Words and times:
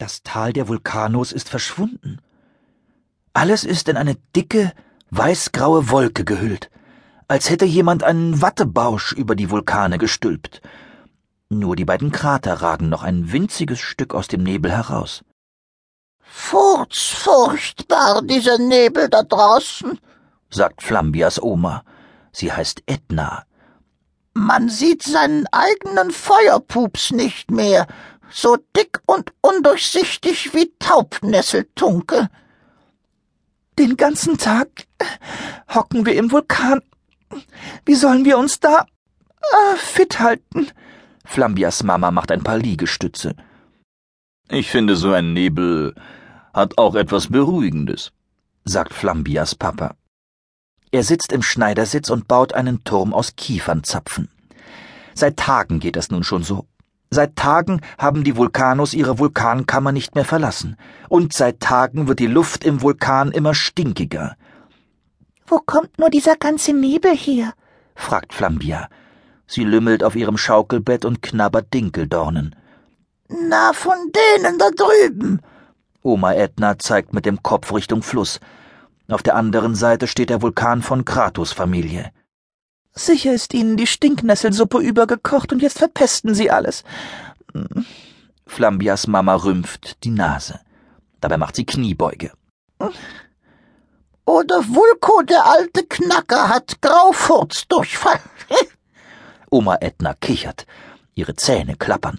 Das 0.00 0.22
Tal 0.22 0.54
der 0.54 0.66
Vulkanos 0.66 1.30
ist 1.30 1.50
verschwunden. 1.50 2.22
Alles 3.34 3.64
ist 3.64 3.86
in 3.86 3.98
eine 3.98 4.16
dicke, 4.34 4.72
weißgraue 5.10 5.90
Wolke 5.90 6.24
gehüllt, 6.24 6.70
als 7.28 7.50
hätte 7.50 7.66
jemand 7.66 8.02
einen 8.02 8.40
Wattebausch 8.40 9.12
über 9.12 9.36
die 9.36 9.50
Vulkane 9.50 9.98
gestülpt. 9.98 10.62
Nur 11.50 11.76
die 11.76 11.84
beiden 11.84 12.12
Krater 12.12 12.62
ragen 12.62 12.88
noch 12.88 13.02
ein 13.02 13.30
winziges 13.30 13.78
Stück 13.78 14.14
aus 14.14 14.26
dem 14.26 14.42
Nebel 14.42 14.72
heraus. 14.72 15.22
Furzfurchtbar, 16.22 18.22
dieser 18.22 18.56
Nebel 18.56 19.10
da 19.10 19.22
draußen, 19.22 19.98
sagt 20.48 20.82
Flambias 20.82 21.42
Oma. 21.42 21.84
Sie 22.32 22.50
heißt 22.50 22.84
Edna. 22.86 23.44
Man 24.32 24.70
sieht 24.70 25.02
seinen 25.02 25.46
eigenen 25.48 26.10
Feuerpups 26.10 27.10
nicht 27.10 27.50
mehr, 27.50 27.86
so 28.30 28.56
dick 28.76 29.00
und 29.06 29.32
undurchsichtig 29.40 30.54
wie 30.54 30.72
Taubnesseltunke. 30.78 32.28
Den 33.78 33.96
ganzen 33.96 34.38
Tag 34.38 34.68
hocken 35.74 36.06
wir 36.06 36.14
im 36.14 36.30
Vulkan. 36.30 36.82
Wie 37.84 37.94
sollen 37.94 38.24
wir 38.24 38.38
uns 38.38 38.60
da 38.60 38.86
äh, 39.40 39.76
fit 39.76 40.20
halten? 40.20 40.68
Flambias 41.24 41.82
Mama 41.82 42.10
macht 42.10 42.30
ein 42.30 42.42
paar 42.42 42.58
Liegestütze. 42.58 43.36
Ich 44.48 44.70
finde, 44.70 44.96
so 44.96 45.12
ein 45.12 45.32
Nebel 45.32 45.94
hat 46.52 46.76
auch 46.76 46.96
etwas 46.96 47.28
Beruhigendes, 47.28 48.12
sagt 48.64 48.92
Flambias 48.92 49.54
Papa. 49.54 49.94
Er 50.90 51.04
sitzt 51.04 51.32
im 51.32 51.42
Schneidersitz 51.42 52.10
und 52.10 52.26
baut 52.26 52.52
einen 52.52 52.82
Turm 52.82 53.14
aus 53.14 53.36
Kiefernzapfen. 53.36 54.28
Seit 55.14 55.36
Tagen 55.36 55.78
geht 55.78 55.94
das 55.94 56.10
nun 56.10 56.24
schon 56.24 56.42
so. 56.42 56.66
Seit 57.12 57.34
Tagen 57.34 57.80
haben 57.98 58.22
die 58.22 58.36
Vulkanos 58.36 58.94
ihre 58.94 59.18
Vulkankammer 59.18 59.90
nicht 59.90 60.14
mehr 60.14 60.24
verlassen. 60.24 60.76
Und 61.08 61.32
seit 61.32 61.58
Tagen 61.58 62.06
wird 62.06 62.20
die 62.20 62.28
Luft 62.28 62.64
im 62.64 62.82
Vulkan 62.82 63.32
immer 63.32 63.52
stinkiger. 63.52 64.36
Wo 65.44 65.58
kommt 65.58 65.98
nur 65.98 66.10
dieser 66.10 66.36
ganze 66.36 66.72
Nebel 66.72 67.16
her? 67.16 67.52
fragt 67.96 68.32
Flambia. 68.32 68.88
Sie 69.48 69.64
lümmelt 69.64 70.04
auf 70.04 70.14
ihrem 70.14 70.38
Schaukelbett 70.38 71.04
und 71.04 71.20
knabbert 71.20 71.74
Dinkeldornen. 71.74 72.54
Na, 73.28 73.72
von 73.72 73.98
denen 74.14 74.58
da 74.58 74.70
drüben. 74.70 75.40
Oma 76.02 76.34
Edna 76.34 76.78
zeigt 76.78 77.12
mit 77.12 77.26
dem 77.26 77.42
Kopf 77.42 77.74
Richtung 77.74 78.04
Fluss. 78.04 78.38
Auf 79.08 79.24
der 79.24 79.34
anderen 79.34 79.74
Seite 79.74 80.06
steht 80.06 80.30
der 80.30 80.42
Vulkan 80.42 80.82
von 80.82 81.04
Kratos 81.04 81.52
Familie. 81.52 82.12
Sicher 82.92 83.32
ist 83.32 83.54
Ihnen 83.54 83.76
die 83.76 83.86
Stinknesselsuppe 83.86 84.78
übergekocht 84.78 85.52
und 85.52 85.62
jetzt 85.62 85.78
verpesten 85.78 86.34
Sie 86.34 86.50
alles. 86.50 86.84
Flambias 88.46 89.06
Mama 89.06 89.34
rümpft 89.36 90.02
die 90.04 90.10
Nase. 90.10 90.60
Dabei 91.20 91.36
macht 91.36 91.56
sie 91.56 91.64
Kniebeuge. 91.66 92.32
Oder 94.24 94.56
Vulko, 94.68 95.22
der 95.22 95.44
alte 95.46 95.84
Knacker, 95.84 96.48
hat 96.48 96.80
Graufurzdurchfall. 96.80 98.20
Oma 99.50 99.76
Edna 99.80 100.14
kichert. 100.14 100.66
Ihre 101.14 101.34
Zähne 101.36 101.76
klappern. 101.76 102.18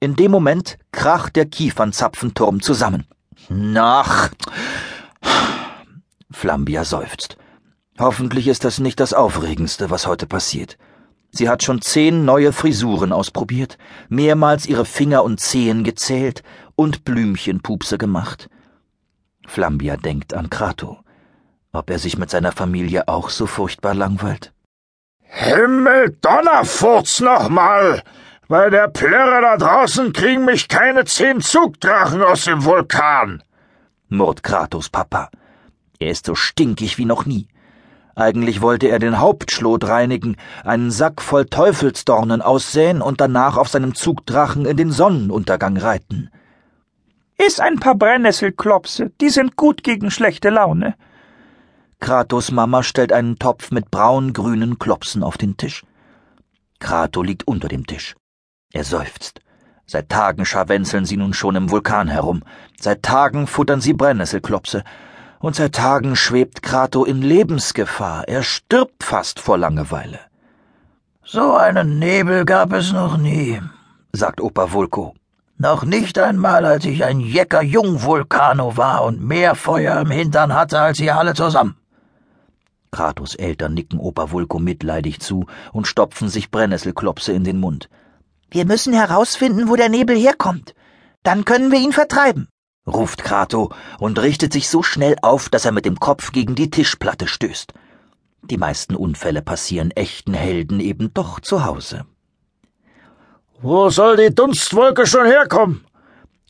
In 0.00 0.16
dem 0.16 0.30
Moment 0.30 0.78
kracht 0.90 1.36
der 1.36 1.46
Kiefernzapfenturm 1.46 2.62
zusammen. 2.62 3.06
Nach. 3.48 4.30
Flambia 6.30 6.84
seufzt. 6.84 7.36
Hoffentlich 8.02 8.48
ist 8.48 8.64
das 8.64 8.80
nicht 8.80 8.98
das 8.98 9.14
Aufregendste, 9.14 9.88
was 9.88 10.08
heute 10.08 10.26
passiert. 10.26 10.76
Sie 11.30 11.48
hat 11.48 11.62
schon 11.62 11.80
zehn 11.80 12.24
neue 12.24 12.52
Frisuren 12.52 13.12
ausprobiert, 13.12 13.78
mehrmals 14.08 14.66
ihre 14.66 14.84
Finger 14.84 15.22
und 15.22 15.38
Zehen 15.38 15.84
gezählt 15.84 16.42
und 16.74 17.04
Blümchenpupse 17.04 17.98
gemacht. 17.98 18.50
Flambia 19.46 19.96
denkt 19.96 20.34
an 20.34 20.50
Krato. 20.50 20.98
Ob 21.70 21.90
er 21.90 22.00
sich 22.00 22.18
mit 22.18 22.28
seiner 22.28 22.50
Familie 22.50 23.06
auch 23.06 23.30
so 23.30 23.46
furchtbar 23.46 23.94
langweilt? 23.94 24.52
Himmel, 25.20 26.18
Donnerfurz 26.20 27.20
nochmal! 27.20 28.02
Bei 28.48 28.68
der 28.68 28.88
Plörre 28.88 29.42
da 29.42 29.56
draußen 29.56 30.12
kriegen 30.12 30.44
mich 30.44 30.66
keine 30.66 31.04
zehn 31.04 31.40
Zugdrachen 31.40 32.20
aus 32.20 32.46
dem 32.46 32.64
Vulkan! 32.64 33.44
murrt 34.08 34.42
Kratos 34.42 34.88
Papa. 34.88 35.30
Er 36.00 36.10
ist 36.10 36.26
so 36.26 36.34
stinkig 36.34 36.98
wie 36.98 37.04
noch 37.04 37.26
nie. 37.26 37.46
Eigentlich 38.14 38.60
wollte 38.60 38.88
er 38.88 38.98
den 38.98 39.18
Hauptschlot 39.18 39.88
reinigen, 39.88 40.36
einen 40.64 40.90
Sack 40.90 41.22
voll 41.22 41.46
Teufelsdornen 41.46 42.42
aussäen 42.42 43.00
und 43.00 43.20
danach 43.20 43.56
auf 43.56 43.68
seinem 43.68 43.94
Zugdrachen 43.94 44.66
in 44.66 44.76
den 44.76 44.90
Sonnenuntergang 44.90 45.76
reiten. 45.76 46.30
Iss 47.38 47.58
ein 47.58 47.80
paar 47.80 47.94
Brennnesselklopse, 47.94 49.10
die 49.20 49.30
sind 49.30 49.56
gut 49.56 49.82
gegen 49.82 50.10
schlechte 50.10 50.50
Laune. 50.50 50.94
Kratos 52.00 52.50
Mama 52.50 52.82
stellt 52.82 53.12
einen 53.12 53.38
Topf 53.38 53.70
mit 53.70 53.90
braun-grünen 53.90 54.78
Klopsen 54.78 55.22
auf 55.22 55.38
den 55.38 55.56
Tisch. 55.56 55.84
Krato 56.80 57.22
liegt 57.22 57.46
unter 57.46 57.68
dem 57.68 57.86
Tisch. 57.86 58.16
Er 58.72 58.84
seufzt. 58.84 59.40
Seit 59.86 60.08
Tagen 60.08 60.44
scharwenzeln 60.44 61.04
sie 61.04 61.16
nun 61.16 61.32
schon 61.32 61.56
im 61.56 61.70
Vulkan 61.70 62.08
herum. 62.08 62.42
Seit 62.78 63.02
Tagen 63.02 63.46
futtern 63.46 63.80
sie 63.80 63.92
Brennnesselklopse 63.92 64.84
und 65.42 65.56
seit 65.56 65.74
Tagen 65.74 66.16
schwebt 66.16 66.62
Krato 66.62 67.04
in 67.04 67.20
Lebensgefahr. 67.20 68.26
Er 68.28 68.42
stirbt 68.42 69.02
fast 69.02 69.40
vor 69.40 69.58
Langeweile. 69.58 70.20
So 71.24 71.54
einen 71.54 71.98
Nebel 71.98 72.44
gab 72.44 72.72
es 72.72 72.92
noch 72.92 73.16
nie, 73.16 73.60
sagt 74.12 74.40
Opa 74.40 74.72
Vulko. 74.72 75.14
Noch 75.58 75.84
nicht 75.84 76.18
einmal, 76.18 76.64
als 76.64 76.84
ich 76.84 77.04
ein 77.04 77.20
Jecker 77.20 77.62
Jungvulkano 77.62 78.76
war 78.76 79.04
und 79.04 79.22
mehr 79.22 79.54
Feuer 79.54 80.00
im 80.00 80.10
Hintern 80.10 80.54
hatte 80.54 80.80
als 80.80 80.98
ihr 81.00 81.16
alle 81.16 81.34
zusammen. 81.34 81.76
Kratos 82.90 83.34
Eltern 83.34 83.74
nicken 83.74 83.98
Opa 83.98 84.30
Vulko 84.30 84.58
mitleidig 84.58 85.20
zu 85.20 85.46
und 85.72 85.86
stopfen 85.86 86.28
sich 86.28 86.50
Brennnesselklopse 86.50 87.32
in 87.32 87.44
den 87.44 87.58
Mund. 87.58 87.88
Wir 88.50 88.66
müssen 88.66 88.92
herausfinden, 88.92 89.68
wo 89.68 89.76
der 89.76 89.88
Nebel 89.88 90.16
herkommt. 90.16 90.74
Dann 91.22 91.44
können 91.44 91.70
wir 91.72 91.78
ihn 91.78 91.92
vertreiben 91.92 92.48
ruft 92.86 93.22
Krato 93.22 93.70
und 93.98 94.20
richtet 94.20 94.52
sich 94.52 94.68
so 94.68 94.82
schnell 94.82 95.16
auf, 95.22 95.48
dass 95.48 95.64
er 95.64 95.72
mit 95.72 95.84
dem 95.84 96.00
Kopf 96.00 96.32
gegen 96.32 96.54
die 96.54 96.70
Tischplatte 96.70 97.26
stößt. 97.26 97.72
Die 98.42 98.58
meisten 98.58 98.96
Unfälle 98.96 99.42
passieren 99.42 99.92
echten 99.92 100.34
Helden 100.34 100.80
eben 100.80 101.14
doch 101.14 101.40
zu 101.40 101.64
Hause. 101.64 102.04
Wo 103.60 103.88
soll 103.90 104.16
die 104.16 104.34
Dunstwolke 104.34 105.06
schon 105.06 105.26
herkommen? 105.26 105.84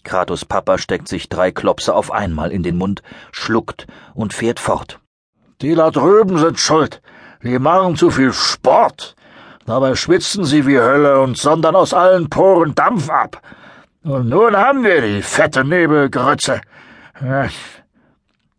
Kratos 0.05 0.45
Papa 0.45 0.79
steckt 0.79 1.07
sich 1.09 1.29
drei 1.29 1.53
Klopse 1.53 1.95
auf 1.95 2.11
einmal 2.11 2.51
in 2.51 2.63
den 2.63 2.79
Mund, 2.79 3.03
schluckt 3.31 3.87
und 4.15 4.33
fährt 4.33 4.59
fort. 4.59 4.99
Die 5.61 5.75
da 5.75 5.91
drüben 5.91 6.39
sind 6.39 6.59
schuld. 6.59 7.03
Die 7.43 7.59
machen 7.59 7.97
zu 7.97 8.11
viel 8.11 8.33
Sport. 8.33 9.15
Dabei 9.67 9.95
schwitzen 9.95 10.45
sie 10.45 10.67
wie 10.67 10.79
Hölle 10.79 11.21
und 11.21 11.37
sondern 11.37 11.77
aus 11.77 11.95
allen 11.95 12.31
Poren 12.31 12.75
Dampf 12.75 13.11
ab. 13.11 13.43
Und 14.03 14.29
nun 14.29 14.57
haben 14.57 14.83
wir 14.83 15.01
die 15.01 15.23
fette 15.23 15.65
Nebelgrütze. 15.65 16.61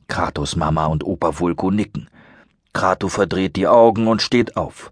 Kratos 0.08 0.56
Mama 0.56 0.86
und 0.86 1.04
Opa 1.04 1.38
Vulko 1.40 1.70
nicken. 1.70 2.10
Krato 2.72 3.10
verdreht 3.10 3.56
die 3.58 3.68
Augen 3.68 4.08
und 4.08 4.22
steht 4.22 4.56
auf. 4.56 4.92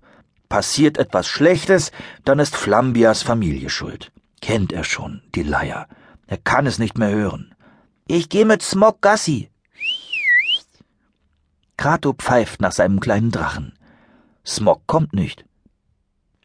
Passiert 0.49 0.97
etwas 0.97 1.27
Schlechtes, 1.27 1.91
dann 2.25 2.39
ist 2.39 2.57
Flambias 2.57 3.23
Familie 3.23 3.69
schuld. 3.69 4.11
Kennt 4.41 4.73
er 4.73 4.83
schon, 4.83 5.21
die 5.35 5.43
Leier. 5.43 5.87
Er 6.27 6.37
kann 6.37 6.67
es 6.67 6.79
nicht 6.79 6.97
mehr 6.97 7.11
hören. 7.11 7.55
Ich 8.07 8.27
geh 8.27 8.43
mit 8.43 8.61
Smog 8.61 9.01
Gassi. 9.01 9.49
Krato 11.77 12.13
pfeift 12.13 12.59
nach 12.59 12.73
seinem 12.73 12.99
kleinen 12.99 13.31
Drachen. 13.31 13.73
Smog 14.45 14.85
kommt 14.85 15.13
nicht. 15.13 15.45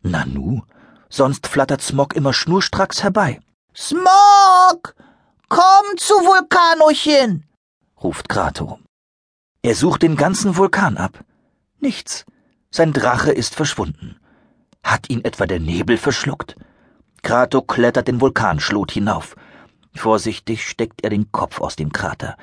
Nanu, 0.03 0.63
sonst 1.09 1.49
flattert 1.49 1.83
Smog 1.83 2.15
immer 2.15 2.33
schnurstracks 2.33 3.03
herbei. 3.03 3.41
Smog! 3.79 4.95
Komm 5.51 5.99
zu 5.99 6.15
Vulkanochen! 6.15 7.45
ruft 8.03 8.27
Krato. 8.27 8.79
Er 9.61 9.75
sucht 9.75 10.03
den 10.03 10.17
ganzen 10.17 10.57
Vulkan 10.57 10.97
ab. 10.97 11.23
Nichts. 11.79 12.25
Sein 12.71 12.95
Drache 12.95 13.33
ist 13.33 13.55
verschwunden. 13.55 14.17
Hat 14.83 15.11
ihn 15.11 15.23
etwa 15.27 15.45
der 15.45 15.61
Nebel 15.61 15.99
verschluckt? 15.99 16.57
Krato 17.23 17.61
klettert 17.61 18.09
den 18.09 18.23
Vulkanschlot 18.23 18.93
hinauf. 18.93 19.37
Vorsichtig 19.95 20.67
steckt 20.67 21.05
er 21.05 21.11
den 21.11 21.31
Kopf 21.31 21.61
aus 21.61 21.77
dem 21.77 21.93
Krater. 21.93 22.39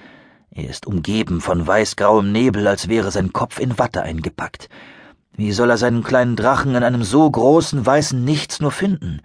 Er 0.52 0.70
ist 0.70 0.86
umgeben 0.86 1.42
von 1.42 1.66
weißgrauem 1.66 2.32
Nebel, 2.32 2.68
als 2.68 2.90
wäre 2.90 3.10
sein 3.10 3.34
Kopf 3.34 3.60
in 3.60 3.80
Watte 3.80 4.04
eingepackt. 4.04 4.70
Wie 5.32 5.52
soll 5.52 5.72
er 5.72 5.78
seinen 5.78 6.04
kleinen 6.04 6.36
Drachen 6.36 6.76
in 6.76 6.84
einem 6.84 7.04
so 7.04 7.28
großen 7.30 7.84
weißen 7.84 8.24
Nichts 8.24 8.60
nur 8.60 8.72
finden? 8.72 9.24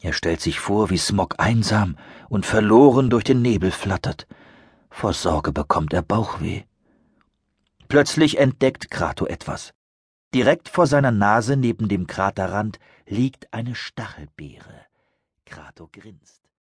Er 0.00 0.12
stellt 0.14 0.40
sich 0.40 0.60
vor, 0.60 0.90
wie 0.90 0.98
Smog 0.98 1.34
einsam 1.38 1.96
und 2.28 2.46
verloren 2.46 3.10
durch 3.10 3.24
den 3.24 3.42
Nebel 3.42 3.70
flattert. 3.70 4.26
Vor 4.88 5.12
Sorge 5.12 5.52
bekommt 5.52 5.92
er 5.92 6.02
Bauchweh. 6.02 6.62
Plötzlich 7.88 8.38
entdeckt 8.38 8.90
Krato 8.90 9.26
etwas. 9.26 9.72
Direkt 10.32 10.68
vor 10.68 10.86
seiner 10.86 11.10
Nase 11.10 11.56
neben 11.56 11.88
dem 11.88 12.06
Kraterrand 12.06 12.78
liegt 13.06 13.52
eine 13.52 13.74
Stachelbeere. 13.74 14.86
Krato 15.44 15.88
grinst. 15.92 16.39